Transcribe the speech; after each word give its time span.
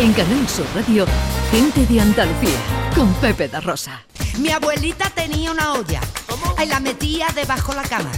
En 0.00 0.14
Canal 0.14 0.48
Sur 0.48 0.64
Radio, 0.74 1.04
Gente 1.50 1.84
de 1.84 2.00
Andalucía, 2.00 2.56
con 2.94 3.12
Pepe 3.16 3.48
da 3.48 3.60
Rosa. 3.60 4.00
Mi 4.38 4.48
abuelita 4.48 5.10
tenía 5.10 5.50
una 5.50 5.74
olla. 5.74 6.00
Y 6.58 6.64
la 6.64 6.80
metía 6.80 7.26
debajo 7.34 7.74
la 7.74 7.82
cama. 7.82 8.10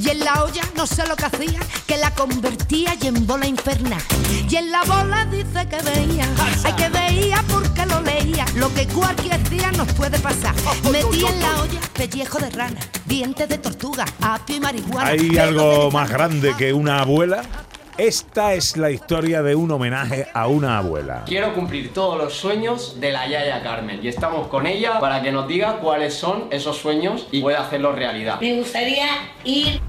Y 0.00 0.08
en 0.08 0.20
la 0.20 0.44
olla 0.44 0.62
no 0.76 0.86
sé 0.86 1.04
lo 1.08 1.16
que 1.16 1.24
hacía, 1.24 1.58
que 1.88 1.96
la 1.96 2.14
convertía 2.14 2.94
y 3.02 3.08
en 3.08 3.26
bola 3.26 3.48
infernal. 3.48 4.00
Y 4.48 4.54
en 4.54 4.70
la 4.70 4.84
bola 4.84 5.24
dice 5.24 5.68
que 5.68 5.82
veía, 5.82 6.28
ay 6.64 6.72
que 6.74 6.88
veía 6.88 7.44
porque 7.48 7.86
lo 7.86 8.00
leía, 8.02 8.46
lo 8.54 8.72
que 8.72 8.86
cualquier 8.86 9.42
día 9.50 9.72
nos 9.72 9.92
puede 9.94 10.16
pasar. 10.20 10.54
Metía 10.92 11.28
en 11.28 11.40
la 11.40 11.60
olla 11.60 11.80
pellejo 11.92 12.38
de 12.38 12.50
rana, 12.50 12.78
dientes 13.06 13.48
de 13.48 13.58
tortuga, 13.58 14.04
apio 14.20 14.54
y 14.54 14.60
marihuana. 14.60 15.08
¿Hay 15.08 15.36
algo 15.38 15.90
más 15.90 16.08
grande 16.08 16.54
que 16.56 16.72
una 16.72 17.00
abuela? 17.00 17.42
Esta 18.00 18.54
es 18.54 18.78
la 18.78 18.90
historia 18.90 19.42
de 19.42 19.54
un 19.54 19.70
homenaje 19.70 20.26
a 20.32 20.46
una 20.46 20.78
abuela. 20.78 21.24
Quiero 21.26 21.52
cumplir 21.52 21.92
todos 21.92 22.16
los 22.16 22.32
sueños 22.32 22.98
de 22.98 23.12
la 23.12 23.28
Yaya 23.28 23.62
Carmen 23.62 24.00
y 24.02 24.08
estamos 24.08 24.46
con 24.46 24.66
ella 24.66 24.98
para 25.00 25.20
que 25.20 25.30
nos 25.30 25.46
diga 25.46 25.80
cuáles 25.80 26.14
son 26.14 26.46
esos 26.50 26.78
sueños 26.78 27.28
y 27.30 27.42
pueda 27.42 27.60
hacerlos 27.60 27.96
realidad. 27.96 28.40
Me 28.40 28.54
gustaría 28.54 29.06
ir 29.44 29.82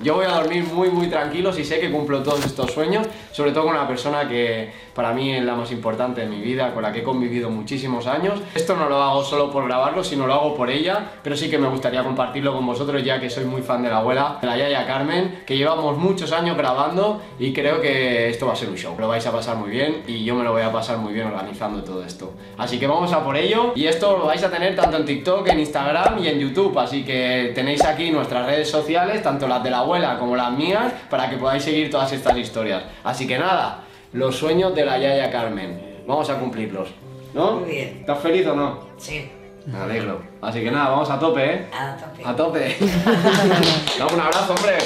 Yo 0.00 0.14
voy 0.14 0.26
a 0.26 0.28
dormir 0.28 0.64
muy 0.64 0.90
muy 0.90 1.08
tranquilo 1.08 1.52
si 1.52 1.64
sé 1.64 1.80
que 1.80 1.90
cumplo 1.90 2.22
todos 2.22 2.46
estos 2.46 2.70
sueños, 2.70 3.08
sobre 3.32 3.50
todo 3.50 3.64
con 3.64 3.74
una 3.74 3.88
persona 3.88 4.28
que 4.28 4.70
para 4.94 5.12
mí 5.12 5.34
es 5.34 5.44
la 5.44 5.54
más 5.56 5.72
importante 5.72 6.20
de 6.20 6.28
mi 6.28 6.40
vida, 6.40 6.72
con 6.72 6.82
la 6.84 6.92
que 6.92 7.00
he 7.00 7.02
convivido 7.02 7.50
muchísimos 7.50 8.06
años. 8.06 8.40
Esto 8.54 8.76
no 8.76 8.88
lo 8.88 9.02
hago 9.02 9.24
solo 9.24 9.50
por 9.50 9.64
grabarlo, 9.64 10.04
sino 10.04 10.26
lo 10.26 10.34
hago 10.34 10.54
por 10.56 10.70
ella, 10.70 11.12
pero 11.22 11.36
sí 11.36 11.50
que 11.50 11.58
me 11.58 11.68
gustaría 11.68 12.04
compartirlo 12.04 12.54
con 12.54 12.64
vosotros 12.64 13.02
ya 13.02 13.18
que 13.18 13.28
soy 13.28 13.44
muy 13.44 13.62
fan 13.62 13.82
de 13.82 13.90
la 13.90 13.98
abuela, 13.98 14.38
de 14.40 14.46
la 14.46 14.56
Yaya 14.56 14.86
Carmen, 14.86 15.42
que 15.44 15.56
llevamos 15.56 15.96
muchos 15.96 16.30
años 16.30 16.56
grabando 16.56 17.20
y 17.40 17.52
creo 17.52 17.80
que 17.80 18.28
esto 18.28 18.46
va 18.46 18.52
a 18.52 18.56
ser 18.56 18.68
un 18.68 18.76
show. 18.76 18.94
Lo 18.98 19.08
vais 19.08 19.26
a 19.26 19.32
pasar 19.32 19.56
muy 19.56 19.70
bien 19.70 20.02
y 20.06 20.22
yo 20.22 20.36
me 20.36 20.44
lo 20.44 20.52
voy 20.52 20.62
a 20.62 20.70
pasar 20.70 20.98
muy 20.98 21.12
bien 21.12 21.26
organizando 21.26 21.82
todo 21.82 22.04
esto. 22.04 22.34
Así 22.56 22.78
que 22.78 22.86
vamos 22.86 23.12
a 23.12 23.24
por 23.24 23.36
ello 23.36 23.72
y 23.74 23.86
esto 23.86 24.16
lo 24.16 24.26
vais 24.26 24.44
a 24.44 24.50
tener 24.50 24.76
tanto 24.76 24.96
en 24.96 25.04
TikTok, 25.04 25.48
en 25.48 25.58
Instagram 25.58 26.18
y 26.22 26.28
en 26.28 26.38
YouTube, 26.38 26.78
así 26.78 27.04
que 27.04 27.50
tenéis 27.54 27.84
aquí 27.84 28.12
nuestras 28.12 28.46
redes 28.46 28.70
sociales, 28.70 29.22
tanto 29.22 29.48
las 29.48 29.62
de 29.62 29.70
la 29.70 29.82
abuela 29.88 30.18
como 30.18 30.36
las 30.36 30.52
mías, 30.52 30.92
para 31.08 31.30
que 31.30 31.38
podáis 31.38 31.64
seguir 31.64 31.90
todas 31.90 32.12
estas 32.12 32.36
historias. 32.36 32.82
Así 33.02 33.26
que 33.26 33.38
nada, 33.38 33.84
los 34.12 34.36
sueños 34.36 34.74
de 34.74 34.84
la 34.84 34.98
Yaya 34.98 35.30
Carmen, 35.30 36.02
vamos 36.06 36.28
a 36.28 36.38
cumplirlos. 36.38 36.90
¿No? 37.32 37.52
Muy 37.60 37.70
bien. 37.70 37.96
¿Estás 38.00 38.18
feliz 38.18 38.46
o 38.46 38.54
no? 38.54 38.80
Sí, 38.98 39.30
Me 39.66 39.78
alegro. 39.78 40.20
Así 40.42 40.62
que 40.62 40.70
nada, 40.70 40.90
vamos 40.90 41.08
a 41.10 41.18
tope, 41.18 41.54
¿eh? 41.54 41.66
a 41.72 41.96
tope. 41.96 42.22
A 42.24 42.36
tope. 42.36 42.76
Dame 43.98 44.12
un 44.14 44.20
abrazo, 44.20 44.54
hombre. 44.54 44.78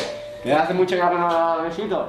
Me 0.44 0.52
hace 0.52 0.74
mucho 0.74 0.96
que 0.96 1.02
un 1.02 1.64
besito. 1.68 2.08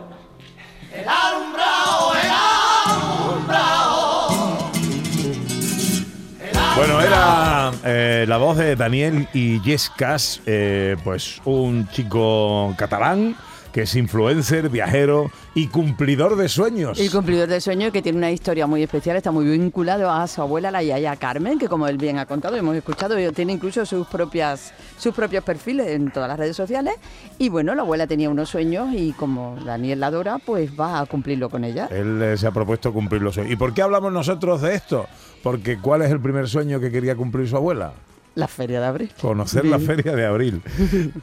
Bueno, 6.75 6.99
era 7.01 7.71
eh, 7.85 8.25
la 8.27 8.37
voz 8.37 8.57
de 8.57 8.75
Daniel 8.75 9.27
y 9.31 9.61
Yescas, 9.61 10.41
eh, 10.47 10.97
pues 11.03 11.39
un 11.45 11.87
chico 11.89 12.73
catalán 12.77 13.35
que 13.73 13.81
es 13.81 13.95
influencer, 13.95 14.69
viajero 14.69 15.31
y 15.55 15.67
cumplidor 15.67 16.37
de 16.37 16.47
sueños. 16.47 16.99
Y 16.99 17.09
cumplidor 17.09 17.49
de 17.49 17.59
sueños 17.59 17.91
que 17.91 18.03
tiene 18.03 18.19
una 18.19 18.31
historia 18.31 18.67
muy 18.67 18.83
especial, 18.83 19.17
está 19.17 19.31
muy 19.31 19.45
vinculado 19.45 20.09
a 20.11 20.27
su 20.27 20.41
abuela, 20.41 20.69
la 20.69 20.83
Yaya 20.83 21.15
Carmen, 21.15 21.57
que 21.57 21.67
como 21.67 21.87
él 21.87 21.97
bien 21.97 22.19
ha 22.19 22.27
contado, 22.27 22.55
hemos 22.55 22.75
escuchado, 22.75 23.15
tiene 23.33 23.53
incluso 23.53 23.85
sus 23.85 24.07
propias 24.07 24.73
sus 24.97 25.13
propios 25.13 25.43
perfiles 25.43 25.87
en 25.87 26.11
todas 26.11 26.29
las 26.29 26.37
redes 26.37 26.55
sociales. 26.55 26.93
Y 27.39 27.49
bueno, 27.49 27.73
la 27.73 27.81
abuela 27.81 28.05
tenía 28.05 28.29
unos 28.29 28.49
sueños 28.49 28.89
y 28.93 29.11
como 29.13 29.57
Daniel 29.65 29.99
la 29.99 30.07
adora, 30.07 30.37
pues 30.37 30.79
va 30.79 30.99
a 30.99 31.05
cumplirlo 31.07 31.49
con 31.49 31.63
ella. 31.63 31.87
Él 31.91 32.21
eh, 32.21 32.37
se 32.37 32.45
ha 32.45 32.51
propuesto 32.51 32.93
cumplir 32.93 33.23
los 33.23 33.33
sueños. 33.33 33.51
¿Y 33.51 33.55
por 33.55 33.73
qué 33.73 33.81
hablamos 33.81 34.13
nosotros 34.13 34.61
de 34.61 34.75
esto? 34.75 35.07
Porque 35.41 35.79
¿cuál 35.79 36.03
es 36.03 36.11
el 36.11 36.21
primer 36.21 36.47
sueño 36.47 36.79
que 36.79 36.91
quería 36.91 37.15
cumplir 37.15 37.49
su 37.49 37.57
abuela? 37.57 37.93
La 38.35 38.47
feria 38.47 38.79
de 38.79 38.85
abril. 38.85 39.11
Conocer 39.19 39.65
la 39.65 39.79
feria 39.79 40.15
de 40.15 40.25
abril. 40.25 40.61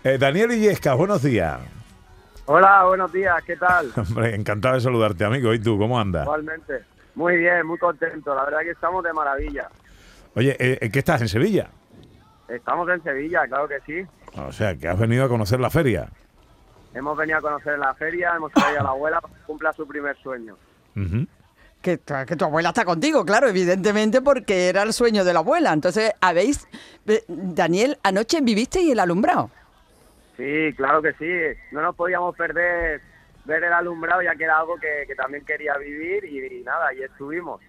Eh, 0.04 0.18
Daniel 0.18 0.52
y 0.52 0.60
Yescas, 0.60 0.96
buenos 0.96 1.22
días. 1.22 1.58
Hola, 2.46 2.84
buenos 2.84 3.12
días, 3.12 3.34
¿qué 3.46 3.56
tal? 3.56 3.92
Hombre, 3.96 4.34
encantado 4.34 4.74
de 4.74 4.80
saludarte, 4.80 5.24
amigo. 5.24 5.52
¿Y 5.54 5.60
tú, 5.60 5.78
cómo 5.78 5.98
andas? 6.00 6.24
Igualmente. 6.24 6.84
Muy 7.14 7.36
bien, 7.36 7.66
muy 7.66 7.78
contento. 7.78 8.34
La 8.34 8.44
verdad 8.44 8.60
que 8.60 8.70
estamos 8.70 9.04
de 9.04 9.12
maravilla. 9.12 9.68
Oye, 10.34 10.56
eh, 10.58 10.90
¿qué 10.90 10.98
estás 11.00 11.20
en 11.20 11.28
Sevilla? 11.28 11.70
Estamos 12.48 12.88
en 12.88 13.02
Sevilla, 13.02 13.46
claro 13.46 13.68
que 13.68 13.80
sí. 13.86 14.06
O 14.36 14.52
sea, 14.52 14.76
que 14.76 14.88
has 14.88 14.98
venido 14.98 15.24
a 15.24 15.28
conocer 15.28 15.60
la 15.60 15.70
feria. 15.70 16.08
Hemos 16.94 17.16
venido 17.16 17.38
a 17.38 17.40
conocer 17.40 17.78
la 17.78 17.94
feria, 17.94 18.32
hemos 18.36 18.50
traído 18.52 18.80
a 18.80 18.84
la 18.84 18.88
abuela 18.90 19.20
para 19.20 19.34
que 19.34 19.40
cumpla 19.42 19.72
su 19.72 19.86
primer 19.86 20.16
sueño. 20.20 20.56
Que, 21.82 21.96
tu- 21.98 22.14
que 22.26 22.36
tu 22.36 22.44
abuela 22.44 22.70
está 22.70 22.84
contigo, 22.84 23.24
claro, 23.24 23.48
evidentemente, 23.48 24.20
porque 24.20 24.68
era 24.68 24.82
el 24.82 24.92
sueño 24.92 25.24
de 25.24 25.32
la 25.32 25.38
abuela. 25.38 25.72
Entonces, 25.72 26.12
habéis. 26.20 26.66
eh, 27.06 27.24
Daniel, 27.28 27.98
anoche 28.02 28.40
vivisteis 28.40 28.90
el 28.92 28.98
alumbrado. 29.00 29.50
Sí, 30.40 30.72
claro 30.74 31.02
que 31.02 31.12
sí. 31.14 31.58
No 31.70 31.82
nos 31.82 31.94
podíamos 31.94 32.34
perder 32.34 33.02
ver 33.44 33.62
el 33.62 33.72
alumbrado, 33.74 34.22
ya 34.22 34.34
que 34.34 34.44
era 34.44 34.58
algo 34.58 34.76
que, 34.76 35.04
que 35.06 35.14
también 35.14 35.44
quería 35.44 35.76
vivir 35.76 36.24
y, 36.24 36.60
y 36.60 36.62
nada, 36.62 36.94
y 36.94 37.02
estuvimos. 37.02 37.60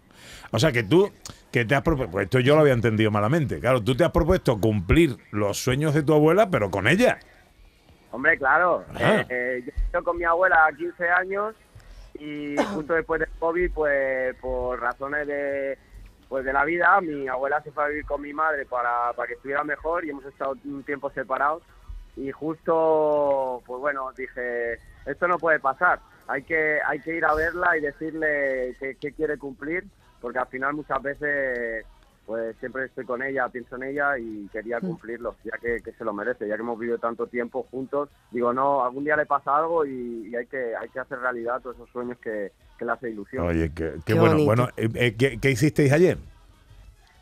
O 0.51 0.59
sea, 0.59 0.71
que 0.71 0.83
tú, 0.83 1.11
que 1.51 1.65
te 1.65 1.75
has 1.75 1.81
propuesto, 1.81 2.11
pues 2.11 2.25
esto 2.25 2.39
yo 2.39 2.55
lo 2.55 2.61
había 2.61 2.71
entendido 2.71 3.11
malamente. 3.11 3.59
Claro, 3.59 3.83
tú 3.83 3.95
te 3.95 4.05
has 4.05 4.11
propuesto 4.11 4.57
cumplir 4.57 5.17
los 5.31 5.57
sueños 5.57 5.93
de 5.93 6.03
tu 6.03 6.13
abuela, 6.13 6.49
pero 6.49 6.71
con 6.71 6.87
ella. 6.87 7.19
Hombre, 8.11 8.37
claro. 8.37 8.85
Ah. 8.95 9.17
eh, 9.19 9.25
eh, 9.29 9.63
yo 9.65 9.71
estoy 9.75 10.03
con 10.03 10.17
mi 10.17 10.23
abuela 10.23 10.65
a 10.65 10.71
15 10.71 11.09
años 11.09 11.55
y 12.19 12.55
justo 12.73 12.93
después 12.93 13.19
del 13.19 13.29
COVID, 13.38 13.71
pues 13.73 14.35
por 14.35 14.79
razones 14.79 15.27
de 15.27 15.77
pues 16.29 16.45
de 16.45 16.53
la 16.53 16.63
vida, 16.63 17.01
mi 17.01 17.27
abuela 17.27 17.61
se 17.61 17.71
fue 17.73 17.83
a 17.83 17.88
vivir 17.88 18.05
con 18.05 18.21
mi 18.21 18.31
madre 18.31 18.65
para, 18.65 19.11
para 19.11 19.27
que 19.27 19.33
estuviera 19.33 19.65
mejor 19.65 20.05
y 20.05 20.11
hemos 20.11 20.23
estado 20.23 20.55
un 20.63 20.81
tiempo 20.83 21.11
separados 21.11 21.61
y 22.16 22.31
justo, 22.31 23.61
pues 23.66 23.79
bueno, 23.79 24.11
dije, 24.16 24.73
esto 25.05 25.27
no 25.27 25.38
puede 25.38 25.59
pasar, 25.59 25.99
hay 26.27 26.44
que, 26.44 26.79
hay 26.85 26.99
que 26.99 27.16
ir 27.16 27.25
a 27.25 27.33
verla 27.33 27.77
y 27.77 27.81
decirle 27.81 28.75
qué 28.79 28.95
qué 28.95 29.11
quiere 29.13 29.38
cumplir, 29.38 29.85
porque 30.19 30.39
al 30.39 30.47
final 30.47 30.73
muchas 30.73 31.01
veces 31.01 31.85
pues 32.25 32.55
siempre 32.59 32.85
estoy 32.85 33.03
con 33.03 33.21
ella, 33.23 33.50
pienso 33.50 33.75
en 33.75 33.83
ella 33.83 34.17
y 34.17 34.47
quería 34.53 34.79
cumplirlo, 34.79 35.35
ya 35.44 35.57
que, 35.57 35.81
que 35.81 35.91
se 35.91 36.05
lo 36.05 36.13
merece, 36.13 36.47
ya 36.47 36.55
que 36.55 36.61
hemos 36.61 36.79
vivido 36.79 36.97
tanto 37.00 37.27
tiempo 37.27 37.67
juntos. 37.69 38.09
Digo, 38.29 38.53
no, 38.53 38.85
algún 38.85 39.03
día 39.03 39.17
le 39.17 39.25
pasa 39.25 39.57
algo 39.57 39.85
y, 39.85 40.29
y 40.29 40.35
hay 40.35 40.45
que 40.45 40.73
hay 40.75 40.88
que 40.89 41.00
hacer 41.00 41.19
realidad 41.19 41.59
todos 41.61 41.75
esos 41.75 41.89
sueños 41.89 42.17
que, 42.19 42.51
que 42.77 42.85
le 42.85 42.91
hace 42.91 43.09
ilusión. 43.09 43.47
Oye, 43.47 43.71
qué, 43.73 43.95
qué 43.95 44.01
Qué 44.05 44.13
bueno. 44.13 44.35
bonito. 44.35 44.45
Bueno, 44.45 44.69
eh, 44.77 44.89
eh, 44.95 45.16
¿qué, 45.17 45.39
qué 45.41 45.51
hicisteis 45.51 45.91
ayer? 45.91 46.17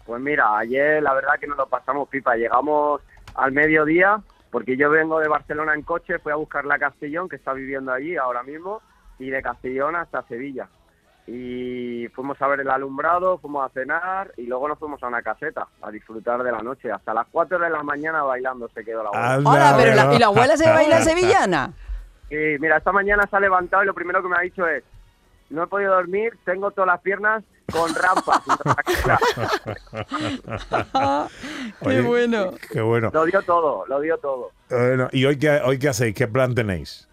Pues 0.06 0.22
mira, 0.22 0.58
ayer 0.58 1.02
la 1.02 1.14
verdad 1.14 1.40
que 1.40 1.48
nos 1.48 1.58
lo 1.58 1.68
pasamos 1.68 2.10
pipa. 2.10 2.36
Llegamos 2.36 3.02
al 3.36 3.52
mediodía, 3.52 4.22
porque 4.52 4.78
yo 4.78 4.90
vengo 4.90 5.20
de 5.20 5.28
Barcelona 5.28 5.74
en 5.74 5.84
coche, 5.84 6.20
fui 6.20 6.32
a 6.32 6.36
buscarla 6.36 6.76
a 6.76 6.80
Castellón, 6.80 7.30
que 7.30 7.36
está 7.36 7.54
viviendo 7.54 7.92
allí 7.92 8.18
ahora 8.18 8.44
mismo, 8.44 8.82
y 9.20 9.30
de 9.30 9.42
Castellón 9.42 9.96
hasta 9.96 10.24
Sevilla. 10.24 10.68
Y 11.28 12.08
fuimos 12.16 12.42
a 12.42 12.48
ver 12.48 12.62
el 12.62 12.70
alumbrado, 12.72 13.38
fuimos 13.38 13.70
a 13.70 13.74
cenar 13.74 14.32
y 14.36 14.48
luego 14.48 14.68
nos 14.68 14.80
fuimos 14.80 15.04
a 15.04 15.08
una 15.08 15.22
caseta 15.22 15.68
a 15.82 15.92
disfrutar 15.92 16.42
de 16.42 16.52
la 16.52 16.60
noche. 16.60 16.92
Hasta 16.92 17.14
las 17.14 17.28
4 17.32 17.60
de 17.60 17.70
la 17.70 17.84
mañana 17.84 18.24
bailando 18.24 18.68
se 18.70 18.84
quedó 18.84 19.04
la 19.04 19.10
abuela. 19.10 19.50
Hola, 19.50 19.74
pero 19.78 19.96
la. 19.96 20.16
¿y 20.16 20.18
la 20.18 20.26
abuela 20.26 20.58
se 20.58 20.68
baila 20.68 21.02
sevillana? 21.02 21.72
Y 22.32 22.58
mira, 22.60 22.78
esta 22.78 22.92
mañana 22.92 23.28
se 23.30 23.36
ha 23.36 23.40
levantado 23.40 23.84
y 23.84 23.86
lo 23.86 23.94
primero 23.94 24.24
que 24.24 24.30
me 24.30 24.38
ha 24.38 24.42
dicho 24.42 24.68
es, 24.68 24.84
no 25.50 25.64
he 25.64 25.68
podido 25.68 25.94
dormir, 25.96 26.38
tengo 26.46 26.72
todas 26.72 26.88
las 26.88 27.02
piernas 27.02 27.44
con 27.72 27.94
rampas. 27.96 28.42
¡Qué 31.82 31.88
Oye, 31.88 32.02
bueno! 32.02 32.52
Qué 32.72 32.82
bueno. 32.82 33.10
lo 33.14 33.26
dio 33.26 33.42
todo, 33.44 33.86
lo 33.88 34.00
dio 34.00 34.18
todo. 34.18 34.52
Bueno, 34.70 35.08
¿Y 35.12 35.26
hoy 35.26 35.38
qué, 35.38 35.62
hoy 35.64 35.80
qué 35.80 35.90
hacéis? 35.90 36.16
¿Qué 36.16 36.28
plan 36.28 36.54
tenéis? 36.56 37.08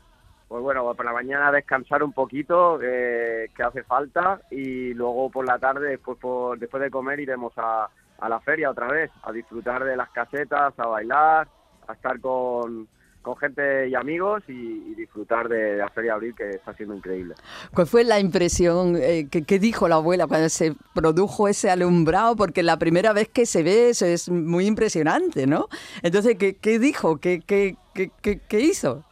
Pues 0.48 0.62
bueno, 0.62 0.94
por 0.94 1.04
la 1.04 1.12
mañana 1.12 1.50
descansar 1.50 2.02
un 2.02 2.12
poquito, 2.12 2.78
eh, 2.82 3.50
que 3.54 3.62
hace 3.62 3.82
falta, 3.82 4.40
y 4.50 4.94
luego 4.94 5.30
por 5.30 5.46
la 5.46 5.58
tarde, 5.58 5.88
después, 5.90 6.18
por- 6.18 6.58
después 6.58 6.82
de 6.82 6.90
comer, 6.90 7.18
iremos 7.20 7.52
a, 7.56 7.88
a 8.18 8.28
la 8.28 8.40
feria 8.40 8.70
otra 8.70 8.86
vez, 8.86 9.10
a 9.24 9.32
disfrutar 9.32 9.84
de 9.84 9.96
las 9.96 10.08
casetas, 10.10 10.72
a 10.78 10.86
bailar, 10.86 11.48
a 11.88 11.92
estar 11.92 12.20
con, 12.20 12.86
con 13.26 13.36
gente 13.38 13.88
y 13.88 13.94
amigos 13.96 14.44
y, 14.46 14.52
y 14.52 14.94
disfrutar 14.94 15.48
de 15.48 15.78
la 15.78 15.88
feria 15.88 16.12
de 16.12 16.14
abril, 16.14 16.34
que 16.36 16.48
está 16.50 16.72
siendo 16.74 16.94
increíble. 16.94 17.34
¿Cuál 17.74 17.88
fue 17.88 18.04
la 18.04 18.20
impresión 18.20 18.94
eh, 18.96 19.26
que, 19.28 19.42
que 19.42 19.58
dijo 19.58 19.88
la 19.88 19.96
abuela 19.96 20.28
cuando 20.28 20.48
se 20.48 20.74
produjo 20.94 21.48
ese 21.48 21.68
alumbrado? 21.68 22.36
Porque 22.36 22.62
la 22.62 22.78
primera 22.78 23.12
vez 23.12 23.28
que 23.28 23.44
se 23.44 23.64
ve 23.64 23.88
eso 23.88 24.06
es 24.06 24.28
muy 24.30 24.66
impresionante, 24.66 25.48
¿no? 25.48 25.66
Entonces, 26.02 26.36
¿qué, 26.38 26.54
qué 26.54 26.78
dijo? 26.78 27.16
¿Qué, 27.16 27.40
qué, 27.44 27.74
qué, 27.94 28.12
qué- 28.22 28.38
qué 28.48 28.60
hizo? 28.60 29.02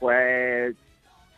Pues 0.00 0.74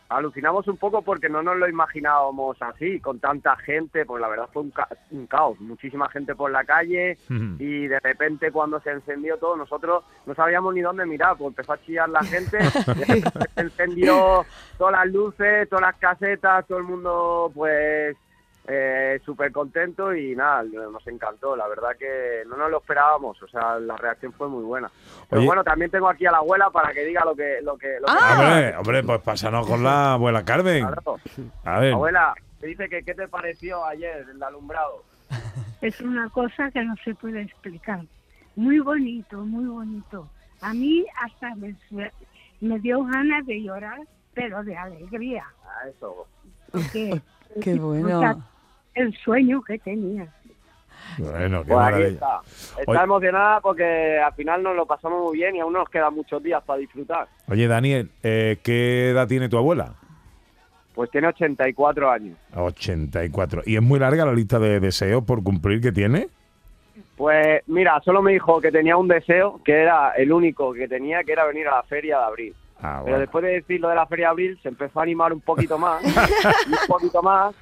alucinamos 0.09 0.67
un 0.67 0.77
poco 0.77 1.01
porque 1.01 1.29
no 1.29 1.41
nos 1.41 1.57
lo 1.57 1.67
imaginábamos 1.67 2.61
así, 2.61 2.99
con 2.99 3.19
tanta 3.19 3.55
gente, 3.57 4.05
pues 4.05 4.21
la 4.21 4.27
verdad 4.27 4.49
fue 4.53 4.61
un, 4.63 4.71
ca- 4.71 4.87
un 5.11 5.25
caos, 5.27 5.59
muchísima 5.59 6.07
gente 6.09 6.35
por 6.35 6.51
la 6.51 6.63
calle 6.63 7.17
y 7.59 7.87
de 7.87 7.99
repente 7.99 8.51
cuando 8.51 8.79
se 8.81 8.91
encendió 8.91 9.37
todo, 9.37 9.55
nosotros 9.57 10.03
no 10.25 10.35
sabíamos 10.35 10.73
ni 10.73 10.81
dónde 10.81 11.05
mirar, 11.05 11.35
pues 11.37 11.49
empezó 11.49 11.73
a 11.73 11.81
chillar 11.81 12.09
la 12.09 12.23
gente, 12.23 12.59
se 13.55 13.61
encendió 13.61 14.45
todas 14.77 14.93
las 14.93 15.07
luces, 15.11 15.67
todas 15.69 15.81
las 15.83 15.95
casetas, 15.95 16.65
todo 16.67 16.77
el 16.77 16.83
mundo 16.83 17.51
pues 17.53 18.15
eh, 18.67 19.19
súper 19.23 19.51
contento 19.51 20.13
y 20.15 20.35
nada, 20.35 20.63
nos 20.63 21.05
encantó, 21.07 21.55
la 21.55 21.67
verdad 21.67 21.95
que 21.97 22.43
no 22.47 22.57
nos 22.57 22.71
lo 22.71 22.79
esperábamos, 22.79 23.41
o 23.41 23.47
sea, 23.47 23.79
la 23.79 23.95
reacción 23.95 24.33
fue 24.33 24.47
muy 24.47 24.63
buena. 24.63 24.89
Pero 25.29 25.41
Oye. 25.41 25.47
bueno, 25.47 25.63
también 25.63 25.91
tengo 25.91 26.09
aquí 26.09 26.25
a 26.25 26.31
la 26.31 26.37
abuela 26.37 26.69
para 26.71 26.91
que 26.91 27.05
diga 27.05 27.23
lo 27.23 27.35
que... 27.35 27.61
Lo 27.61 27.77
que, 27.77 27.99
lo 27.99 28.07
que 28.07 28.13
Ah. 28.17 28.37
Hombre, 28.39 28.77
hombre, 28.77 29.03
pues 29.03 29.21
pásanos 29.21 29.67
con 29.67 29.83
la 29.83 30.13
abuela 30.13 30.43
Carmen. 30.43 30.85
Claro. 30.85 31.19
A 31.63 31.79
ver. 31.79 31.93
Abuela, 31.93 32.33
te 32.59 32.67
dice 32.67 32.89
que 32.89 33.03
qué 33.03 33.13
te 33.13 33.27
pareció 33.27 33.85
ayer 33.85 34.25
el 34.29 34.41
alumbrado. 34.41 35.03
es 35.81 36.01
una 36.01 36.29
cosa 36.29 36.71
que 36.71 36.83
no 36.83 36.95
se 37.03 37.13
puede 37.13 37.41
explicar. 37.41 38.01
Muy 38.55 38.79
bonito, 38.79 39.37
muy 39.37 39.65
bonito. 39.65 40.27
A 40.61 40.73
mí 40.73 41.05
hasta 41.21 41.53
me, 41.55 41.75
me 42.61 42.79
dio 42.79 43.03
ganas 43.03 43.45
de 43.45 43.61
llorar, 43.61 43.99
pero 44.33 44.63
de 44.63 44.75
alegría. 44.75 45.45
A 45.63 45.87
eso. 45.89 46.25
Porque 46.71 47.21
Qué 47.61 47.73
o 47.75 47.87
bueno. 47.87 48.43
El 48.95 49.13
sueño 49.17 49.61
que 49.61 49.77
tenía. 49.79 50.27
Bueno, 51.17 51.61
qué 51.61 51.67
Pues 51.67 51.77
maravilla. 51.77 52.07
está. 52.09 52.41
Está 52.79 52.91
Oye. 52.91 53.03
emocionada 53.03 53.61
porque 53.61 54.19
al 54.19 54.33
final 54.33 54.63
nos 54.63 54.75
lo 54.75 54.85
pasamos 54.85 55.23
muy 55.23 55.37
bien 55.37 55.55
y 55.55 55.59
aún 55.59 55.73
nos 55.73 55.87
quedan 55.89 56.13
muchos 56.13 56.41
días 56.41 56.61
para 56.63 56.79
disfrutar. 56.79 57.27
Oye, 57.47 57.67
Daniel, 57.67 58.09
eh, 58.23 58.57
¿qué 58.63 59.11
edad 59.11 59.27
tiene 59.27 59.47
tu 59.47 59.57
abuela? 59.57 59.93
Pues 60.93 61.11
tiene 61.11 61.27
84 61.27 62.09
años. 62.09 62.37
84. 62.55 63.61
¿Y 63.65 63.75
es 63.75 63.81
muy 63.81 63.99
larga 63.99 64.25
la 64.25 64.33
lista 64.33 64.59
de 64.59 64.79
deseos 64.79 65.23
por 65.23 65.43
cumplir 65.43 65.81
que 65.81 65.91
tiene? 65.91 66.27
Pues 67.17 67.61
mira, 67.67 67.99
solo 68.03 68.21
me 68.21 68.31
dijo 68.33 68.59
que 68.59 68.71
tenía 68.71 68.97
un 68.97 69.07
deseo, 69.07 69.61
que 69.63 69.73
era 69.83 70.11
el 70.11 70.31
único 70.31 70.73
que 70.73 70.87
tenía, 70.87 71.23
que 71.23 71.33
era 71.33 71.45
venir 71.45 71.67
a 71.67 71.75
la 71.77 71.83
feria 71.83 72.17
de 72.19 72.23
abril. 72.25 72.55
Ah, 72.81 73.01
Pero 73.05 73.19
después 73.19 73.43
de 73.43 73.51
decir 73.51 73.79
lo 73.79 73.87
de 73.89 73.95
la 73.95 74.05
feria 74.05 74.27
de 74.27 74.31
abril, 74.31 74.59
se 74.61 74.67
empezó 74.69 74.99
a 74.99 75.03
animar 75.03 75.31
un 75.31 75.39
poquito 75.39 75.77
más, 75.77 76.03
y 76.03 76.07
un 76.69 76.87
poquito 76.87 77.21
más, 77.23 77.55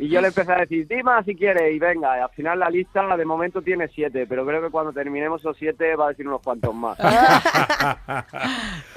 y 0.00 0.08
yo 0.08 0.22
le 0.22 0.28
empecé 0.28 0.50
a 0.50 0.60
decir, 0.60 0.88
di 0.88 1.02
más 1.02 1.26
si 1.26 1.36
quieres, 1.36 1.74
y 1.74 1.78
venga, 1.78 2.16
y 2.16 2.22
al 2.22 2.30
final 2.30 2.58
la 2.58 2.70
lista 2.70 3.16
de 3.18 3.24
momento 3.26 3.60
tiene 3.60 3.86
siete, 3.88 4.26
pero 4.26 4.46
creo 4.46 4.62
que 4.62 4.70
cuando 4.70 4.94
terminemos 4.94 5.42
esos 5.42 5.58
siete 5.58 5.94
va 5.94 6.06
a 6.06 6.08
decir 6.08 6.26
unos 6.26 6.40
cuantos 6.40 6.74
más. 6.74 6.96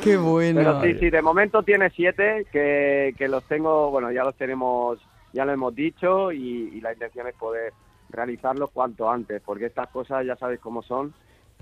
Qué 0.02 0.16
bueno. 0.16 0.62
Pero 0.62 0.82
sí, 0.82 0.94
sí, 1.00 1.10
de 1.10 1.22
momento 1.22 1.62
tiene 1.62 1.90
siete, 1.90 2.48
que, 2.54 3.14
que 3.18 3.28
los 3.28 3.44
tengo, 3.50 3.92
bueno, 3.92 4.14
ya 4.14 4.24
los 4.24 4.36
tenemos, 4.36 4.98
ya 5.34 5.44
lo 5.44 5.52
hemos 5.52 5.76
dicho, 5.76 6.32
y, 6.32 6.72
y 6.74 6.80
la 6.80 6.94
intención 6.94 7.28
es 7.28 7.36
poder 7.36 7.74
realizarlos 8.10 8.72
cuanto 8.72 9.12
antes, 9.12 9.42
porque 9.42 9.66
estas 9.66 9.90
cosas 9.90 10.26
ya 10.26 10.38
sabéis 10.38 10.62
cómo 10.62 10.84
son, 10.84 11.14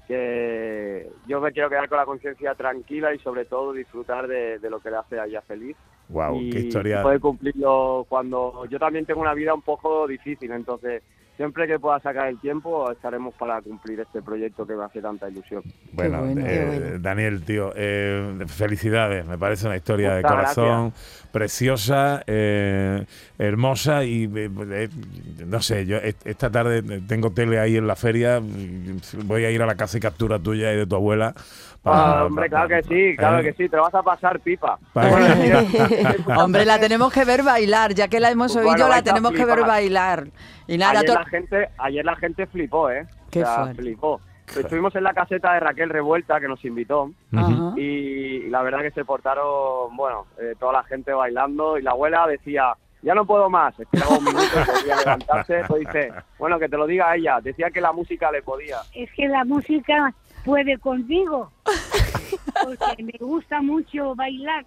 que 0.08 1.10
yo 1.26 1.42
me 1.42 1.52
quiero 1.52 1.70
quedar 1.70 1.90
con 1.90 1.98
la 1.98 2.06
conciencia 2.06 2.54
tranquila 2.54 3.12
y 3.12 3.18
sobre 3.18 3.46
todo 3.46 3.74
disfrutar 3.74 4.28
de, 4.28 4.60
de 4.60 4.70
lo 4.70 4.80
que 4.82 4.92
le 4.92 4.98
hace 4.98 5.20
a 5.20 5.26
ella 5.26 5.42
feliz. 5.42 5.76
Wow, 6.12 6.42
y, 6.42 6.50
qué 6.50 6.60
historia. 6.60 7.02
poder 7.02 7.20
cumplirlo 7.20 8.06
cuando 8.10 8.66
yo 8.70 8.78
también 8.78 9.06
tengo 9.06 9.22
una 9.22 9.34
vida 9.34 9.54
un 9.54 9.62
poco 9.62 10.08
difícil, 10.08 10.52
entonces 10.52 11.04
siempre 11.42 11.66
que 11.66 11.80
pueda 11.80 12.00
sacar 12.02 12.28
el 12.28 12.40
tiempo 12.40 12.92
estaremos 12.92 13.34
para 13.34 13.60
cumplir 13.64 14.00
este 14.00 14.22
proyecto 14.22 14.64
que 14.68 14.76
me 14.76 14.84
hace 14.84 15.02
tanta 15.02 15.28
ilusión. 15.28 15.64
Bueno, 15.92 16.20
bueno, 16.20 16.42
eh, 16.46 16.80
bueno. 16.82 17.00
Daniel, 17.00 17.44
tío, 17.44 17.74
eh, 17.76 18.46
felicidades. 18.46 19.26
Me 19.26 19.40
parece 19.40 19.66
una 19.66 19.76
historia 19.76 20.14
de 20.14 20.22
corazón 20.22 20.94
preciosa, 21.32 22.22
eh, 22.28 23.04
hermosa 23.40 24.04
y 24.04 24.26
eh, 24.26 24.50
eh, 24.72 24.90
no 25.48 25.62
sé, 25.64 25.88
yo 25.88 25.98
est- 25.98 26.28
esta 26.28 26.52
tarde 26.52 26.84
tengo 27.08 27.32
tele 27.32 27.60
ahí 27.60 27.76
en 27.76 27.88
la 27.88 27.96
feria. 27.96 28.40
Voy 29.26 29.44
a 29.46 29.50
ir 29.50 29.64
a 29.64 29.66
la 29.66 29.74
casa 29.76 29.98
y 29.98 30.02
captura 30.02 30.38
tuya 30.38 30.72
y 30.74 30.78
de 30.78 30.86
tu 30.86 30.96
abuela. 30.96 31.34
Ah, 31.84 32.26
hombre, 32.28 32.48
claro 32.48 32.68
que 32.70 32.84
sí, 32.84 33.18
claro 33.18 33.40
¿eh? 33.40 33.44
que 33.46 33.54
sí, 33.54 33.68
te 33.68 33.76
lo 33.76 33.82
vas 33.82 33.96
a 33.96 34.04
pasar 34.04 34.40
pipa. 34.42 34.78
Hombre, 36.38 36.64
la 36.64 36.80
tenemos 36.80 37.12
que 37.12 37.26
ver 37.26 37.42
bailar, 37.42 37.96
ya 37.96 38.08
que 38.08 38.20
la 38.20 38.30
hemos 38.30 38.54
Pues 38.54 38.58
oído, 38.66 38.72
bueno, 38.86 38.88
la 38.90 39.02
tenemos 39.02 39.32
que 39.32 39.46
ver 39.46 39.62
bailar. 39.62 40.28
Y 40.72 40.78
nada, 40.78 41.02
ayer, 41.02 41.10
la 41.10 41.26
gente, 41.26 41.70
ayer 41.78 42.06
la 42.06 42.16
gente 42.16 42.48
flipó, 42.48 42.90
¿eh? 42.90 43.06
Qué 43.30 43.44
o 43.44 43.46
sea, 43.46 43.56
fuerte. 43.56 43.82
flipó. 43.82 44.22
Estuvimos 44.56 44.96
en 44.96 45.04
la 45.04 45.14
caseta 45.14 45.54
de 45.54 45.60
Raquel 45.60 45.90
Revuelta, 45.90 46.40
que 46.40 46.48
nos 46.48 46.64
invitó, 46.64 47.12
y 47.76 48.50
la 48.50 48.62
verdad 48.62 48.82
que 48.82 48.92
se 48.92 49.04
portaron, 49.06 49.96
bueno, 49.96 50.28
eh, 50.40 50.56
toda 50.60 50.74
la 50.74 50.84
gente 50.84 51.14
bailando, 51.14 51.78
y 51.78 51.82
la 51.82 51.92
abuela 51.92 52.26
decía, 52.28 52.74
ya 53.02 53.14
no 53.14 53.26
puedo 53.26 53.50
más, 53.50 53.78
esperaba 53.80 54.18
un 54.18 54.24
minuto 54.24 54.46
y 54.46 54.72
podía 54.80 54.96
levantarse, 54.98 55.62
pues 55.68 55.82
dice, 55.82 56.14
bueno, 56.40 56.58
que 56.58 56.70
te 56.70 56.78
lo 56.78 56.88
diga 56.88 57.16
ella, 57.16 57.40
decía 57.42 57.70
que 57.70 57.82
la 57.82 57.92
música 57.92 58.32
le 58.32 58.42
podía. 58.42 58.78
Es 58.94 59.12
que 59.12 59.28
la 59.28 59.44
música 59.44 60.14
puede 60.46 60.78
conmigo. 60.78 61.52
Porque 62.64 63.04
me 63.04 63.18
gusta 63.20 63.62
mucho 63.62 64.16
bailar. 64.16 64.66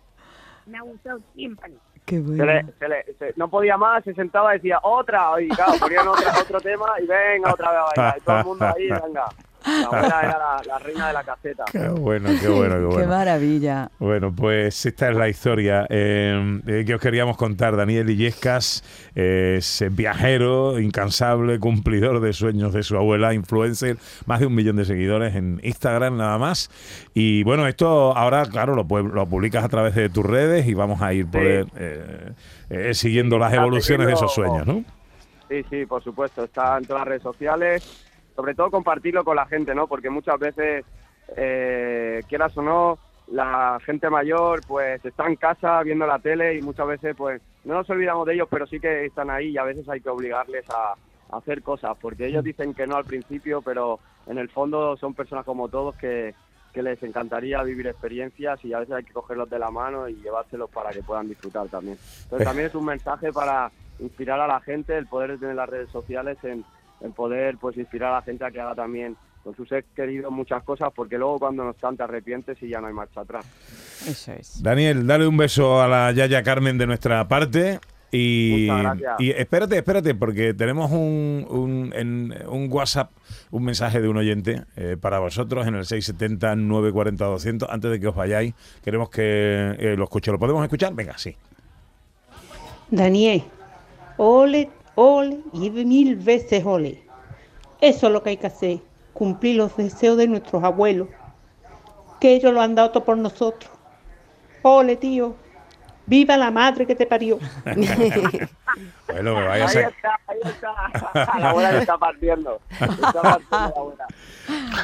Me 0.66 0.78
ha 0.78 0.82
gustado 0.82 1.20
siempre. 1.34 1.72
Qué 2.06 2.16
Se 2.16 2.22
bueno. 2.22 2.44
le- 2.44 2.64
se 2.78 2.88
le- 2.88 3.04
se- 3.18 3.32
no 3.36 3.48
podía 3.48 3.76
más, 3.78 4.04
se 4.04 4.12
sentaba 4.14 4.54
y 4.54 4.58
decía, 4.58 4.78
otra, 4.82 5.30
y 5.40 5.48
claro, 5.48 5.72
ponían 5.80 6.06
otra- 6.06 6.32
otro 6.42 6.60
tema 6.60 6.86
y 7.02 7.06
venga 7.06 7.52
otra 7.52 7.70
vez 7.70 7.80
a 7.80 7.84
bailar, 7.96 8.18
y 8.18 8.20
todo 8.20 8.38
el 8.38 8.44
mundo 8.44 8.66
ahí, 8.76 8.88
venga. 8.90 9.24
La 9.80 9.86
abuela 9.86 10.20
era 10.22 10.38
la, 10.38 10.62
la 10.66 10.78
reina 10.78 11.06
de 11.08 11.12
la 11.12 11.24
caseta. 11.24 11.64
Qué 11.70 11.88
bueno, 11.88 12.30
qué 12.40 12.48
bueno, 12.48 12.74
qué 12.74 12.80
Qué 12.80 12.86
bueno. 12.86 13.08
maravilla. 13.08 13.90
Bueno, 13.98 14.34
pues 14.34 14.86
esta 14.86 15.10
es 15.10 15.16
la 15.16 15.28
historia 15.28 15.86
eh, 15.88 16.60
eh, 16.66 16.84
que 16.86 16.94
os 16.94 17.00
queríamos 17.00 17.36
contar. 17.36 17.76
Daniel 17.76 18.08
Illescas 18.10 18.82
eh, 19.14 19.56
es 19.58 19.84
viajero, 19.90 20.78
incansable, 20.78 21.58
cumplidor 21.58 22.20
de 22.20 22.32
sueños 22.32 22.72
de 22.72 22.82
su 22.82 22.96
abuela, 22.96 23.34
influencer, 23.34 23.96
más 24.26 24.40
de 24.40 24.46
un 24.46 24.54
millón 24.54 24.76
de 24.76 24.84
seguidores 24.84 25.34
en 25.34 25.60
Instagram 25.62 26.16
nada 26.16 26.38
más. 26.38 26.70
Y 27.14 27.42
bueno, 27.44 27.66
esto 27.66 28.16
ahora, 28.16 28.44
claro, 28.46 28.74
lo, 28.74 28.84
lo 29.02 29.26
publicas 29.26 29.64
a 29.64 29.68
través 29.68 29.94
de 29.94 30.08
tus 30.08 30.24
redes 30.24 30.66
y 30.66 30.74
vamos 30.74 31.00
a 31.02 31.12
ir 31.12 31.26
poder, 31.26 31.66
eh, 31.76 32.32
eh, 32.70 32.94
siguiendo 32.94 33.38
las 33.38 33.52
evoluciones 33.52 34.06
de 34.06 34.12
esos 34.12 34.32
sueños, 34.34 34.66
¿no? 34.66 34.84
Sí, 35.48 35.64
sí, 35.70 35.86
por 35.86 36.02
supuesto, 36.02 36.44
está 36.44 36.78
en 36.78 36.84
todas 36.84 37.00
las 37.02 37.08
redes 37.08 37.22
sociales, 37.22 38.04
sobre 38.34 38.54
todo 38.54 38.70
compartirlo 38.70 39.24
con 39.24 39.36
la 39.36 39.46
gente, 39.46 39.74
¿no? 39.74 39.86
Porque 39.86 40.10
muchas 40.10 40.38
veces, 40.38 40.84
eh, 41.36 42.22
quieras 42.28 42.56
o 42.56 42.62
no, 42.62 42.98
la 43.28 43.78
gente 43.84 44.10
mayor 44.10 44.60
pues 44.66 45.02
está 45.04 45.26
en 45.26 45.36
casa 45.36 45.82
viendo 45.82 46.06
la 46.06 46.18
tele 46.18 46.56
y 46.56 46.62
muchas 46.62 46.86
veces 46.86 47.16
pues 47.16 47.40
no 47.64 47.74
nos 47.74 47.88
olvidamos 47.88 48.26
de 48.26 48.34
ellos, 48.34 48.48
pero 48.50 48.66
sí 48.66 48.78
que 48.78 49.06
están 49.06 49.30
ahí 49.30 49.48
y 49.48 49.58
a 49.58 49.64
veces 49.64 49.88
hay 49.88 50.00
que 50.00 50.10
obligarles 50.10 50.68
a, 50.68 50.92
a 51.30 51.38
hacer 51.38 51.62
cosas, 51.62 51.96
porque 52.00 52.26
ellos 52.26 52.44
dicen 52.44 52.74
que 52.74 52.86
no 52.86 52.96
al 52.96 53.04
principio, 53.04 53.62
pero 53.62 53.98
en 54.26 54.38
el 54.38 54.48
fondo 54.50 54.96
son 54.96 55.14
personas 55.14 55.44
como 55.44 55.68
todos 55.68 55.96
que, 55.96 56.34
que 56.74 56.82
les 56.82 57.02
encantaría 57.02 57.62
vivir 57.62 57.86
experiencias 57.86 58.62
y 58.64 58.72
a 58.72 58.80
veces 58.80 58.94
hay 58.94 59.04
que 59.04 59.12
cogerlos 59.12 59.48
de 59.48 59.58
la 59.58 59.70
mano 59.70 60.08
y 60.08 60.16
llevárselos 60.16 60.68
para 60.70 60.90
que 60.90 61.02
puedan 61.02 61.28
disfrutar 61.28 61.68
también. 61.68 61.96
Entonces 62.24 62.46
también 62.46 62.66
es 62.66 62.74
un 62.74 62.84
mensaje 62.84 63.32
para 63.32 63.70
inspirar 64.00 64.40
a 64.40 64.48
la 64.48 64.60
gente, 64.60 64.98
el 64.98 65.06
poder 65.06 65.32
de 65.32 65.38
tener 65.38 65.54
las 65.54 65.68
redes 65.68 65.88
sociales 65.90 66.36
en, 66.42 66.64
en 67.00 67.12
poder 67.12 67.56
pues 67.58 67.76
inspirar 67.76 68.12
a 68.12 68.16
la 68.16 68.22
gente 68.22 68.44
a 68.44 68.50
que 68.50 68.60
haga 68.60 68.74
también 68.74 69.16
con 69.42 69.54
sus 69.54 69.68
seres 69.68 69.84
queridos 69.94 70.32
muchas 70.32 70.62
cosas, 70.62 70.90
porque 70.94 71.18
luego 71.18 71.38
cuando 71.38 71.64
no 71.64 71.70
están 71.72 71.96
te 71.96 72.02
arrepientes 72.02 72.60
y 72.62 72.68
ya 72.68 72.80
no 72.80 72.86
hay 72.86 72.94
marcha 72.94 73.20
atrás. 73.20 73.46
Eso 74.08 74.32
es. 74.32 74.62
Daniel, 74.62 75.06
dale 75.06 75.26
un 75.26 75.36
beso 75.36 75.82
a 75.82 75.86
la 75.86 76.12
Yaya 76.12 76.42
Carmen 76.42 76.78
de 76.78 76.86
nuestra 76.86 77.28
parte. 77.28 77.78
Y, 78.16 78.68
espérate, 79.18 79.76
espérate, 79.76 80.14
porque 80.14 80.54
tenemos 80.54 80.92
un, 80.92 81.44
un, 81.50 81.92
en 81.96 82.32
un 82.48 82.72
WhatsApp, 82.72 83.10
un 83.50 83.64
mensaje 83.64 84.00
de 84.00 84.08
un 84.08 84.16
oyente 84.16 84.62
eh, 84.76 84.96
para 85.00 85.18
vosotros 85.18 85.66
en 85.66 85.74
el 85.74 85.82
670-940-200. 85.82 87.66
Antes 87.68 87.90
de 87.90 87.98
que 87.98 88.06
os 88.06 88.14
vayáis, 88.14 88.54
queremos 88.84 89.10
que 89.10 89.74
eh, 89.78 89.96
lo 89.96 90.04
escuche. 90.04 90.30
¿Lo 90.30 90.38
podemos 90.38 90.62
escuchar? 90.62 90.94
Venga, 90.94 91.18
sí. 91.18 91.34
Daniel, 92.88 93.42
ole, 94.16 94.70
ole 94.94 95.38
y 95.52 95.70
mil 95.70 96.16
veces 96.16 96.64
ole. 96.64 97.02
Eso 97.80 98.06
es 98.06 98.12
lo 98.12 98.22
que 98.22 98.30
hay 98.30 98.36
que 98.36 98.46
hacer, 98.46 98.78
cumplir 99.12 99.56
los 99.56 99.76
deseos 99.76 100.16
de 100.16 100.26
nuestros 100.28 100.62
abuelos, 100.64 101.08
que 102.20 102.34
ellos 102.34 102.52
lo 102.52 102.60
han 102.60 102.74
dado 102.74 102.90
todo 102.90 103.04
por 103.04 103.16
nosotros. 103.18 103.70
Ole, 104.62 104.96
tío, 104.96 105.34
viva 106.06 106.36
la 106.36 106.50
madre 106.50 106.86
que 106.86 106.94
te 106.94 107.06
parió. 107.06 107.38
Bueno, 109.06 109.36
me 109.36 109.46
vaya 109.46 109.64
a 109.64 109.68
Ahí 109.68 109.74
sacar. 109.74 109.92
está, 109.92 110.18
ahí 110.26 110.38
está. 110.44 111.38
La 111.38 111.50
abuela 111.50 111.70
le 111.72 111.78
está 111.78 111.96
partiendo. 111.96 112.60
Le 112.80 112.86
está 112.86 113.12
partiendo 113.22 113.46
la 113.52 113.64
abuela. 113.66 114.06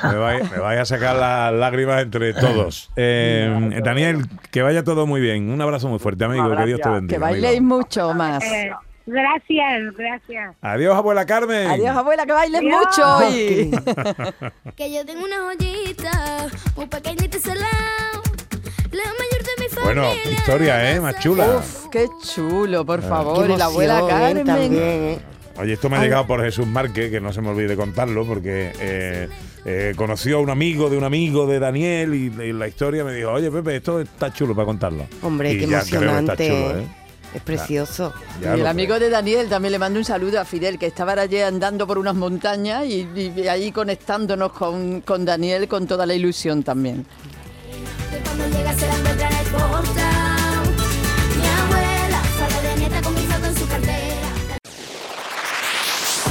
Me 0.05 0.17
vaya, 0.17 0.45
me 0.51 0.59
vaya 0.59 0.83
a 0.83 0.85
sacar 0.85 1.17
las 1.17 1.53
lágrimas 1.55 2.03
entre 2.03 2.33
todos. 2.35 2.91
Eh, 2.95 3.81
Daniel, 3.83 4.27
que 4.53 4.63
vaya 4.63 4.85
todo 4.85 5.07
muy 5.09 5.21
bien. 5.21 5.51
Un 5.51 5.61
abrazo 5.61 5.89
muy 5.89 5.99
fuerte, 5.99 6.25
amigo. 6.25 6.55
Que 6.57 6.67
Dios 6.67 6.81
te 6.81 6.89
bendiga. 6.89 7.17
Que 7.17 7.19
bailéis 7.19 7.59
amigo. 7.59 7.77
mucho 7.79 8.15
más. 8.15 8.45
Eh, 8.45 8.71
gracias, 9.07 9.95
gracias. 9.97 10.57
Adiós, 10.61 10.97
abuela 10.97 11.27
Carmen. 11.27 11.67
Adiós, 11.71 11.97
abuela, 11.97 12.27
que 12.27 12.33
bailes 12.33 12.61
Adiós. 12.61 12.79
mucho 12.87 13.17
hoy. 13.17 13.71
Que 14.77 14.93
yo 14.93 15.05
tengo 15.05 15.25
una 15.25 15.37
joyita 15.41 16.47
muy 16.77 16.87
pequeñita 16.87 17.37
y 17.37 17.41
salao, 17.41 18.23
la 18.93 19.03
mayor 19.05 19.43
de 19.43 19.51
mi 19.69 19.83
Bueno, 19.85 20.03
qué 20.23 20.31
historia, 20.33 20.93
¿eh? 20.93 21.01
Más 21.01 21.19
chula. 21.21 21.57
Uf, 21.59 21.87
qué 21.91 22.07
chulo, 22.23 22.85
por 22.87 23.01
Qué 23.01 23.07
favor. 23.09 23.51
Y 23.51 23.57
la 23.57 23.65
abuela 23.67 24.01
¿eh? 24.01 24.05
Carmen. 24.09 24.47
También, 24.47 24.75
¿eh? 24.75 25.19
Oye, 25.59 25.75
esto 25.75 25.91
me 25.91 25.97
ha 25.99 26.03
llegado 26.03 26.27
por 26.27 26.43
Jesús 26.43 26.67
Márquez, 26.67 27.11
que 27.11 27.21
no 27.21 27.33
se 27.35 27.43
me 27.43 27.49
olvide 27.51 27.77
contarlo, 27.77 28.25
porque 28.25 28.73
eh, 28.81 29.29
eh, 29.67 29.93
conoció 29.95 30.39
a 30.39 30.41
un 30.41 30.49
amigo 30.49 30.89
de 30.89 30.97
un 30.97 31.05
amigo 31.05 31.47
de 31.47 31.59
Daniel 31.59 32.15
y, 32.15 32.27
y 32.43 32.53
la 32.55 32.67
historia 32.67 33.05
me 33.05 33.13
dijo, 33.13 33.31
oye 33.31 33.51
Pepe, 33.51 33.77
esto 33.77 34.01
está 34.01 34.33
chulo 34.33 34.55
para 34.55 34.65
contarlo. 34.65 35.07
Hombre, 35.23 35.53
Y 35.53 35.59
qué 35.59 35.67
ya 35.67 35.83
creo 35.83 36.01
que 36.01 36.07
está 36.07 36.33
emocionante. 36.33 36.49
chulo, 36.49 36.79
¿eh? 36.79 36.87
Es 37.35 37.43
precioso. 37.43 38.13
Ya 38.41 38.57
y 38.57 38.61
el 38.61 38.67
amigo 38.67 38.97
creo. 38.97 39.09
de 39.09 39.11
Daniel 39.11 39.49
también 39.49 39.73
le 39.73 39.79
mando 39.79 39.99
un 39.99 40.05
saludo 40.05 40.41
a 40.41 40.45
Fidel, 40.45 40.79
que 40.79 40.87
estaba 40.87 41.13
allí 41.13 41.39
andando 41.41 41.87
por 41.87 41.99
unas 41.99 42.15
montañas 42.15 42.85
y, 42.87 43.09
y 43.15 43.49
ahí 43.49 43.71
conectándonos 43.73 44.53
con, 44.53 45.01
con 45.03 45.25
Daniel 45.25 45.69
con 45.69 45.87
toda 45.87 46.07
la 46.07 46.15
ilusión 46.15 46.63
también. 46.63 47.07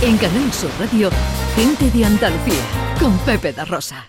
En 0.02 0.18
Canal 0.18 0.54
Sur 0.54 0.72
Radio, 0.80 1.10
gente 1.56 1.92
de 1.92 2.06
Andalucía, 2.06 2.64
con 3.00 3.18
Pepe 3.20 3.52
da 3.52 3.66
Rosa. 3.66 4.08